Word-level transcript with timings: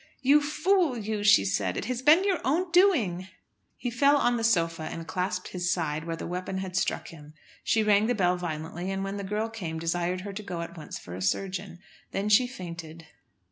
"You 0.23 0.41
fool, 0.41 0.97
you," 0.97 1.23
she 1.23 1.45
said; 1.45 1.77
"it 1.77 1.85
has 1.85 2.01
been 2.01 2.23
your 2.23 2.41
own 2.43 2.71
doing." 2.71 3.27
He 3.77 3.91
fell 3.91 4.17
on 4.17 4.35
the 4.35 4.43
sofa, 4.43 4.81
and 4.91 5.05
clasped 5.05 5.49
his 5.49 5.71
side, 5.71 6.05
where 6.05 6.15
the 6.15 6.25
weapon 6.25 6.57
had 6.57 6.75
struck 6.75 7.09
him. 7.09 7.35
She 7.63 7.83
rang 7.83 8.07
the 8.07 8.15
bell 8.15 8.35
violently, 8.35 8.89
and, 8.89 9.03
when 9.03 9.17
the 9.17 9.23
girl 9.23 9.47
came, 9.47 9.77
desired 9.77 10.21
her 10.21 10.33
to 10.33 10.41
go 10.41 10.61
at 10.61 10.75
once 10.75 10.97
for 10.97 11.13
a 11.13 11.21
surgeon. 11.21 11.77
Then 12.13 12.29
she 12.29 12.47
fainted. 12.47 13.05